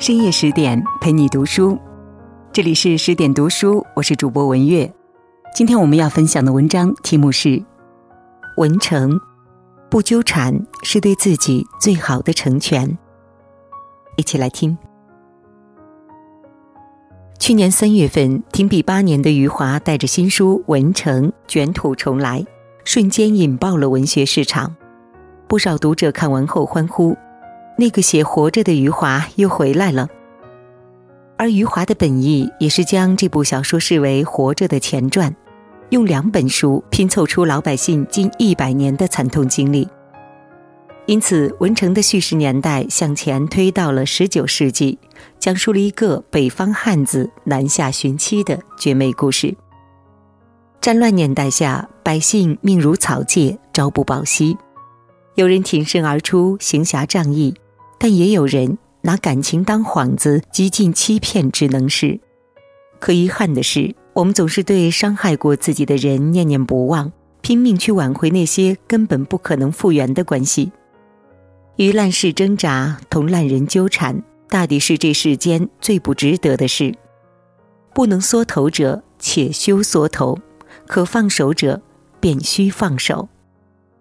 [0.00, 1.78] 深夜十点陪你读书，
[2.54, 4.90] 这里是十点读书，我是主播文月。
[5.54, 7.48] 今天我们要分享的文章题目是
[8.56, 9.20] 《文成
[9.90, 12.88] 不纠缠是对自己最好的成全》，
[14.16, 14.78] 一起来听。
[17.38, 22.42] 去年三月份，停笔八年的余华带着新书《文成》卷土重来，
[22.84, 24.74] 瞬间引爆了文学市场。
[25.46, 27.14] 不少读者看完后欢呼
[27.80, 30.08] ：“那个写活着的余华又回来了。”
[31.36, 35.34] 而余华的本意也是将这部小说视为活着的前传，
[35.88, 39.88] 用两本书拼凑出老百姓近一百年的惨痛经历。
[41.06, 44.98] 因此，文成的叙事年代向前推到了十九世纪，
[45.38, 49.56] 讲述了一个北方汉子南下寻妻的绝美故事。
[50.80, 54.56] 战乱年代下，百姓命如草芥，朝不保夕。
[55.34, 57.54] 有人挺身而出，行侠仗义，
[58.02, 62.18] 但也有人拿感情当幌子，极尽欺骗之能事。
[62.98, 70.72] 可遗憾的是，我们总是对伤害过自己的人念念不忘，拼命去挽回那些根本不可能复原的关系。
[71.76, 76.94] 与烂事挣扎，同烂人纠缠，大抵是这世间最不值得的事。
[77.92, 80.38] 不能缩头者，且休缩头；
[80.86, 81.82] 可放手者，
[82.18, 83.28] 便须放手。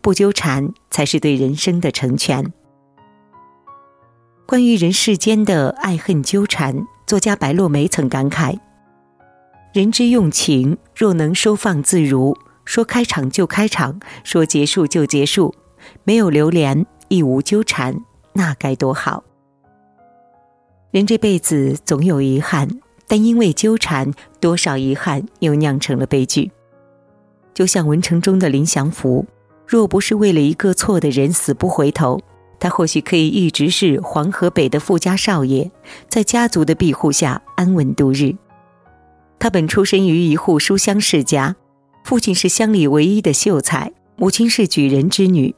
[0.00, 2.52] 不纠缠，才是对人生的成全。
[4.50, 8.58] 关于人世间的爱恨纠缠，作家白落梅曾感慨
[9.72, 15.54] ：“人之用情，若能收放自如，说开场就开场，说结束就结束，
[16.02, 17.96] 没有流连。”亦无纠缠，
[18.32, 19.22] 那该多好！
[20.90, 22.68] 人这辈子总有遗憾，
[23.06, 26.50] 但因为纠缠，多少遗憾又酿成了悲剧。
[27.54, 29.24] 就像文成中的林祥福，
[29.64, 32.20] 若不是为了一个错的人死不回头，
[32.60, 35.70] 他或许可以一直是黄河北的富家少爷，
[36.08, 38.36] 在家族的庇护下安稳度日。
[39.38, 41.56] 他本出身于一户书香世家，
[42.04, 45.54] 父亲是乡里唯一的秀才，母亲是举人之女。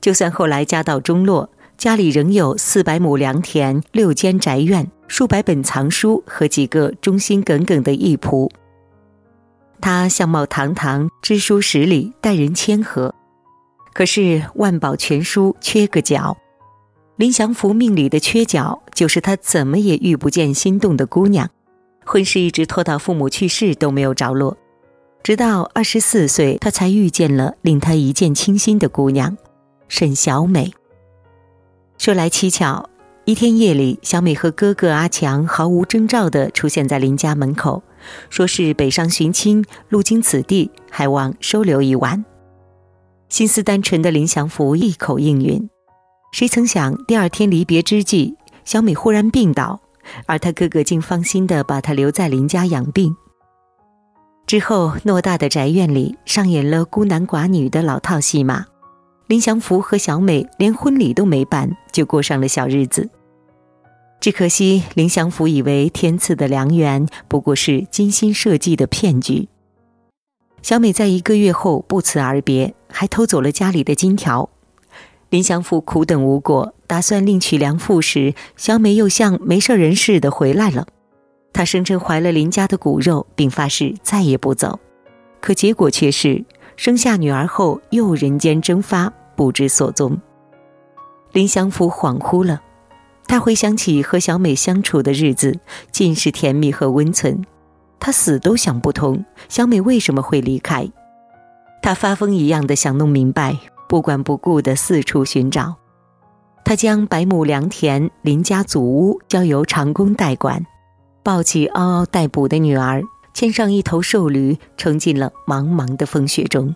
[0.00, 8.48] 就算后来家道中落，家里仍有四百亩良田、六间宅院、数百本藏书和几个忠心耿耿的义仆。
[9.80, 13.12] 他相貌堂堂，知书识礼，待人谦和。
[13.92, 16.36] 可是万宝全书缺个角，
[17.16, 21.48] 林祥福命里的缺角，就是他怎么也遇不见心动的姑娘，
[22.04, 24.56] 婚事一直拖到父母去世都没有着落，
[25.22, 29.36] 直到二十四岁，他才遇见了令他一见倾心的姑娘。
[29.86, 30.72] 沈小美
[31.98, 32.90] 说来蹊跷，
[33.24, 37.80] 一天夜里，小美和哥哥阿强毫无征兆地出现在林家门口，
[38.28, 42.24] 说是北上寻亲，路经此地，还望收留一晚。
[43.28, 45.70] 心思单纯的林祥福一口应允。
[46.34, 48.34] 谁曾想，第二天离别之际，
[48.64, 49.78] 小美忽然病倒，
[50.26, 53.14] 而他哥哥竟放心地把她留在林家养病。
[54.44, 58.66] 之后，偌大的宅院里上演了孤男寡女的老套戏码。
[59.28, 63.08] 林祥福和小美连婚礼都没办，就过上了小日子。
[64.18, 69.48] 只可惜，林祥福以为天赐的良缘不过是精心设计的骗局。
[70.62, 74.50] 小美在一个月后不辞而别，还偷走了家里的金条。
[75.34, 80.86] 林祥福苦等无果，打算另娶良妇时，小美又像没事人似的回来了。
[81.52, 84.78] 她声称怀了林家的骨肉，并发誓再也不走。
[85.40, 86.44] 可结果却是。
[86.76, 90.16] 生下女儿后，又人间蒸发，不知所踪。
[91.32, 92.62] 林祥福恍惚了，
[93.26, 95.58] 他回想起和小美相处的日子，
[95.90, 97.44] 尽是甜蜜和温存。
[97.98, 100.88] 他死都想不通，小美为什么会离开。
[101.82, 103.58] 他发疯一样的想弄明白，
[103.88, 105.74] 不管不顾的四处寻找。
[106.64, 110.64] 他将百亩良田、林家祖屋交由长工代管，
[111.22, 113.02] 抱起嗷嗷待哺的女儿。
[113.34, 116.72] 牵上一头瘦驴，冲进了茫茫的风雪中。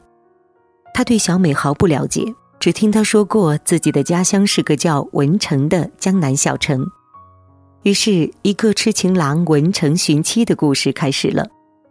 [0.93, 2.25] 他对小美毫不了解，
[2.59, 6.85] 只听他说过自己的家乡是个叫文成的江南小城。
[7.85, 11.47] 于是，一个痴情郎文成寻妻的故事开始了。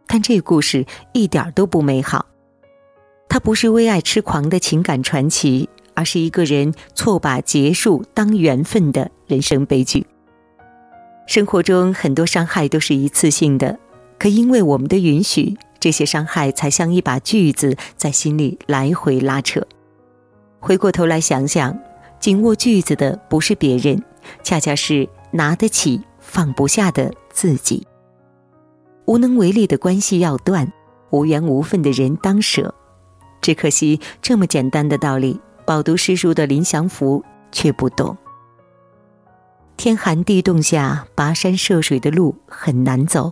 [0.05, 2.25] 但这故事一点都不美好。
[3.29, 10.05] 它不是为爱痴狂的情感传奇，而是一个人错把结束当缘分的人生悲剧。
[11.27, 13.77] 生活中很多伤害都是一次性的。
[14.19, 19.61] 可因为我们的允许，这些伤害才像一把锯子在心里来回拉扯。
[20.59, 21.77] 回过头来想想，
[22.19, 24.01] 紧握锯子的不是别人，
[24.41, 27.85] 恰恰是拿得起放不下的自己。
[29.05, 30.73] 无能为力的关系要断，
[31.11, 32.73] 无缘无分的人当舍。
[33.47, 38.17] 只可惜这么简单的道理，饱读诗书的林祥福却不懂。
[39.77, 43.31] 天寒地冻下，跋山涉水的路很难走。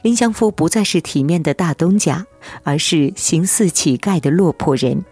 [0.00, 2.24] 林祥福不再是体面的大东家，
[2.62, 5.04] 而是形似乞丐的落魄人。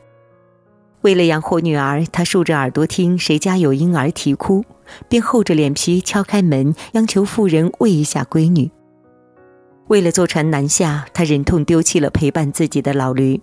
[1.02, 4.64] 为了养活女儿，他竖着耳朵听谁家有婴儿啼哭，
[5.06, 8.70] 便厚着脸皮敲开门，央求妇人喂一下闺女。
[9.88, 13.38] 为了坐船南下，他忍痛丢弃了陪伴自己的老驴，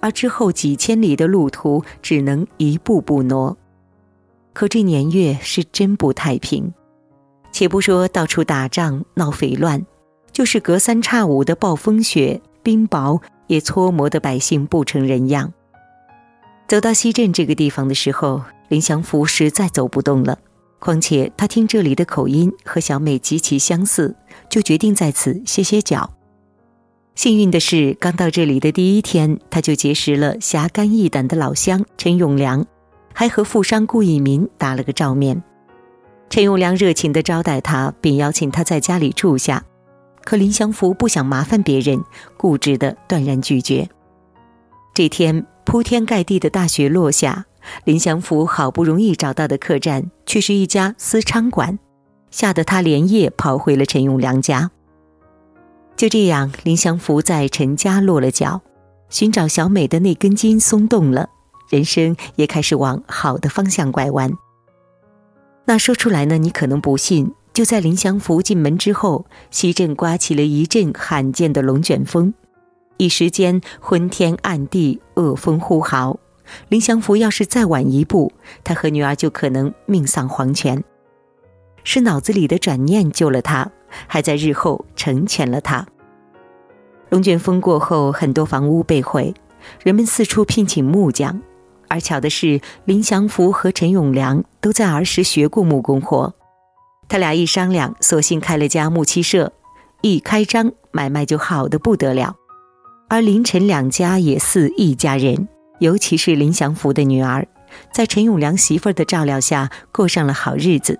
[0.00, 3.56] 而之后几千里的路途只能一步步挪。
[4.52, 6.72] 可这年月是真不太平，
[7.50, 9.84] 且不说到处打仗闹匪乱，
[10.30, 15.52] 就是隔三差五的暴风雪、冰雹，也搓磨得百姓不成人样。
[16.68, 20.38] 走到西镇这个地方的时候，林祥福实在走不动了。
[20.78, 24.14] 况且他听这里的口音和小美极其相似，
[24.50, 26.10] 就决定在此歇歇脚。
[27.14, 32.66] 幸运的是，刚到这里的第一天，他就结识了侠肝义胆的老乡陈永良，
[33.12, 35.42] 还和富商顾义民打了个照面。
[36.28, 39.64] 陈永良热情地招待他，并邀请他在家里住下。
[40.24, 42.02] 可林祥福不想麻烦别人，
[42.36, 43.88] 固执地断然拒绝。
[44.92, 47.46] 这天，铺天盖地的大雪落下。
[47.84, 51.78] 林祥福好不容易找到的客栈，却是一家私娼馆，
[52.30, 54.70] 吓得他连夜跑回了陈永良家。
[55.96, 58.60] 就这样，林祥福在陈家落了脚，
[59.08, 61.28] 寻找小美的那根筋松动了，
[61.68, 64.32] 人生也开始往好的方向拐弯。
[65.66, 72.34] 那说出来呢，你可能不信，就在林祥福进门之后，西镇刮起了一阵罕见的龙卷风，
[72.96, 76.18] 一时间昏天暗地，恶风呼号。
[76.68, 78.32] 林祥福要是再晚一步，
[78.64, 80.84] 他和女儿就可能命丧黄泉。
[81.84, 83.70] 是脑子里的转念救了他，
[84.06, 85.86] 还在日后成全了他。
[87.10, 89.32] 龙卷风过后，很多房屋被毁，
[89.84, 91.40] 人们四处聘请木匠。
[91.86, 96.34] 而巧的是，林祥福和陈永良都在儿时学过木工活，
[97.08, 99.52] 他俩一商量，索性开了家木器社。
[100.00, 102.34] 一开张，买卖就好的不得了。
[103.08, 105.46] 而林陈两家也似一家人。
[105.80, 107.46] 尤其是林祥福的女儿，
[107.92, 110.98] 在陈永良媳妇儿的照料下过上了好日子。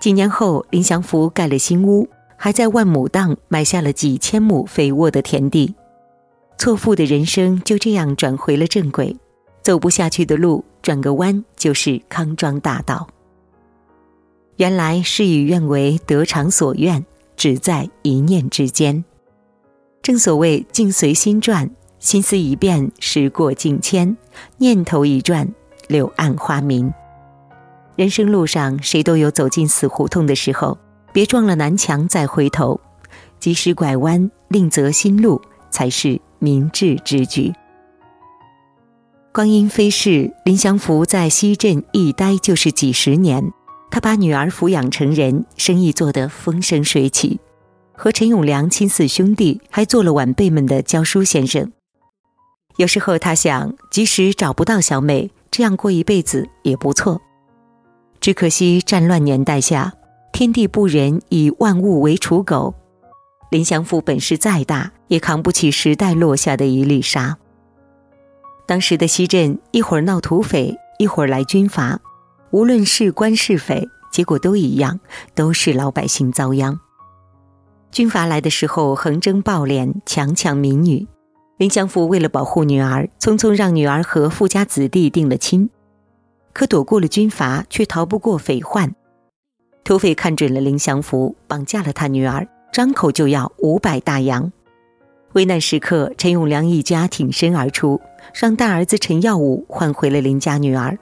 [0.00, 5.74] 几年后，林祥福盖了新屋，还在万亩荡买下了几千亩肥沃的田地。
[6.56, 9.16] 错付的人生就这样转回了正轨，
[9.62, 13.08] 走不下去的路转个弯就是康庄大道。
[14.56, 17.04] 原来事与愿违，得偿所愿，
[17.36, 19.04] 只在一念之间。
[20.02, 21.70] 正所谓境随心转。
[22.00, 24.16] 心思一变，时过境迁；
[24.58, 25.52] 念头一转，
[25.88, 26.94] 柳暗花明。
[27.98, 30.78] 人生路上，谁都有走进死胡同的时候，
[31.12, 32.80] 别撞了南墙再回头，
[33.40, 37.52] 及时拐弯，另择新路，才是明智之举。
[39.32, 43.52] 光阴飞逝，林祥福在西镇一待就是几十年，
[43.90, 47.40] 他把女儿抚养成人，生意做得风生水起，
[47.96, 51.72] 和陈永良亲似兄弟，还做了晚辈们的教书先生。
[52.76, 57.20] 有时候他想，即使找不到小美，这样过一辈子也不错。
[58.20, 59.94] 只可惜战乱年代下，
[60.32, 62.74] 天地不仁，以万物为刍狗。
[63.50, 67.38] 林祥富本事再大，也扛不起时代落下的一粒沙。
[68.66, 72.00] 当时的西镇，一会儿闹土匪，一会儿来军阀，
[72.50, 75.00] 无论是官是匪，结果都一样，
[75.34, 76.78] 都是老百姓遭殃。
[77.90, 81.06] 军阀来的时候，横征暴敛，强抢民女。
[81.56, 85.70] 林祥福为了保护女儿，匆匆让女儿和富家子弟定了亲，
[86.58, 88.92] 可躲过了军阀，却逃不过匪患。
[89.84, 94.50] 土匪看准了林祥福，绑架了他女儿，张口就要五百大洋。
[95.34, 98.00] 危难时刻，陈永良一家挺身而出，
[98.34, 100.98] 让大儿子陈耀武换回了林家女儿。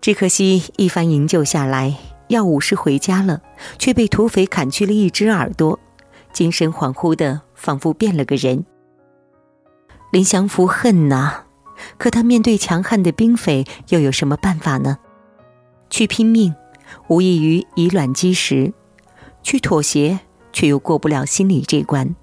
[0.00, 1.96] 只可惜一番营救下来，
[2.28, 3.42] 耀武是回家了，
[3.80, 5.76] 却被土匪砍去了一只耳朵，
[6.32, 8.64] 精神恍惚的，仿佛变了个人。
[10.12, 11.46] 林祥福恨呐，
[11.98, 14.98] 可他面对强悍的兵匪，又有什么办法呢？
[15.90, 16.54] 去拼命，
[17.08, 18.72] 无异于以卵击石；
[19.42, 20.20] 去妥协，
[20.52, 22.14] 却又过不了心理这关。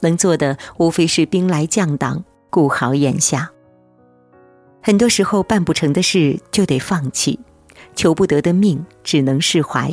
[0.00, 3.50] 能做的，无非是兵来将挡，顾好眼下。
[4.82, 7.40] 很多时候，办不成的事就得放弃，
[7.94, 9.92] 求不得的命只能释怀。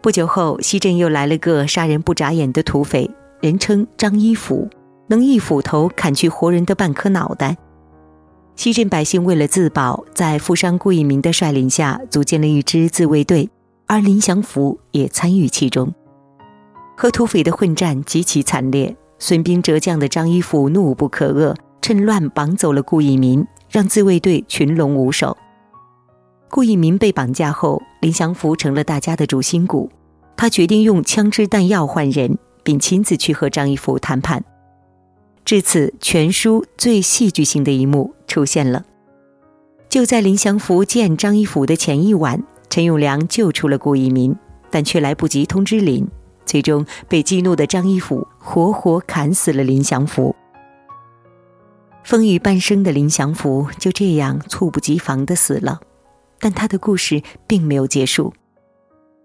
[0.00, 3.10] 不久后，西镇又来了个杀人不眨眼的土匪，
[3.40, 4.68] 人称张一斧。
[5.06, 7.58] 能一斧头砍去活人的半颗脑袋。
[8.56, 13.50] 西镇百姓为了自保，在富商顾一民的率领下，组建了一支自卫队，
[13.86, 15.92] 而林祥福也参与其中。
[16.96, 25.36] 和土匪的混战极其惨烈，损兵折将的张一福怒不可遏，趁乱绑走了顾一民，让自卫队群龙无首。
[26.48, 29.90] 顾一民被绑架后，林祥福成了大家的主心骨。
[30.36, 34.44] 他决定用枪支弹药换人，并亲自去和张一福谈判。
[35.44, 38.84] 至此，全书最戏剧性的一幕出现了。
[39.88, 44.34] 就在林祥福见张一福的前一晚，陈永良救出了顾一民，
[44.70, 46.06] 但却来不及通知林，
[46.44, 50.34] 最终被激怒的张一福活活砍死了林祥福。
[52.02, 55.80] 风雨半生的林祥福就这样猝不及防的死了，
[56.38, 58.34] 但他的故事并没有结束。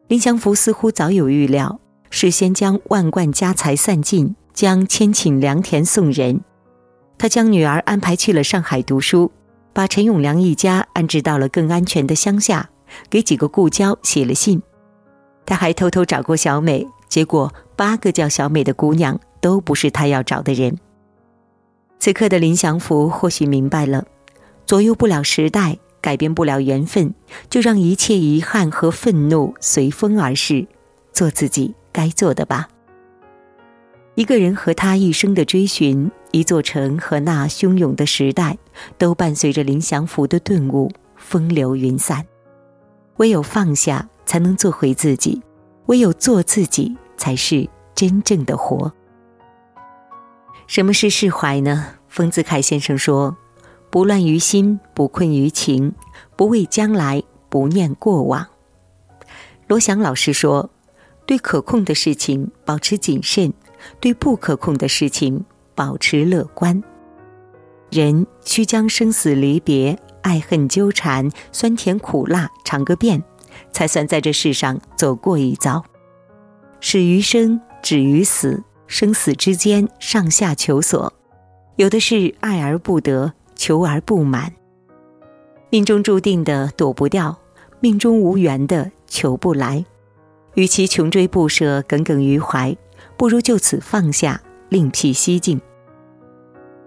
[0.08, 1.80] 林祥福似乎早有预料，
[2.10, 6.42] 事先将万贯家财散尽，将千顷良田送人。
[7.20, 9.32] 他将女儿安排去了上海读书，
[9.74, 12.70] 把陈永良一家安置到了更安全的乡下，
[13.12, 14.60] 给几个故交写了信。
[15.46, 20.80] 他还偷偷找过小美，结果八个叫小美的姑娘都不是他要找的人。
[22.00, 24.06] 此刻的林祥福或许明白了，
[24.66, 25.78] 左右不了时代。
[26.02, 27.14] 改变不了缘分，
[27.50, 30.66] 就让一切遗憾和愤怒随风而逝，
[31.12, 32.70] 做自己该做的吧。
[34.16, 38.58] 一个人和他一生的追寻，一座城和那汹涌的时代，
[38.98, 42.26] 都伴随着林祥福的顿悟，风流云散。
[43.18, 45.42] 唯有放下，才能做回自己；
[45.88, 48.92] 唯有做自己，才是真正的活。
[50.68, 51.88] 什么是释怀呢？
[52.08, 53.36] 丰子恺先生说。
[53.92, 55.96] 不乱于心，不困于情，
[56.36, 58.46] 不畏将来，不念过往。
[59.68, 60.70] 罗翔老师说
[61.26, 63.52] ：“对可控的事情保持谨慎，
[64.00, 65.44] 对不可控的事情
[65.80, 66.84] 保持乐观。
[67.90, 73.24] 人需将生死离别、爱恨纠缠、酸甜苦辣尝个遍，
[73.72, 75.82] 才算在这世上走过一遭。
[76.82, 81.14] 始于生，止于死，生死之间上下求索，
[81.78, 84.54] 有的是爱而不得。”求而不满，
[85.70, 87.38] 命中注定的躲不掉，
[87.82, 89.86] 命中无缘的求不来。
[90.54, 92.74] 与其穷追不舍、耿耿于怀，
[93.18, 95.60] 不如就此放下，另辟蹊径。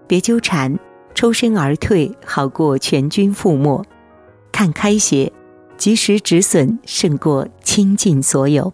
[0.07, 0.77] 别纠缠，
[1.13, 3.83] 抽身而退，好过全军覆没。
[4.51, 5.31] 看开些，
[5.77, 8.71] 及时止损，胜过倾尽所有。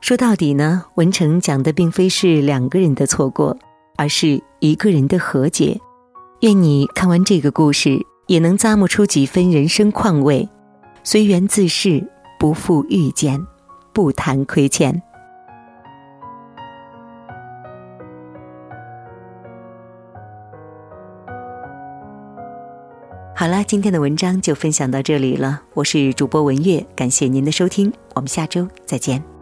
[0.00, 3.56] 说到底呢，文成讲的并非是两个人的错过，
[3.96, 5.80] 而是一个人的和解。
[6.42, 10.48] 愿你看完这个故事，也能咂摸出几分人生况味，
[11.02, 12.06] 随缘自适，
[12.38, 13.44] 不负遇见，
[13.92, 15.02] 不谈亏欠。
[23.46, 25.62] 好了，今天的文章就分享到这里了。
[25.74, 29.35] 我是主播文月，感谢您的收听，我们下周再见。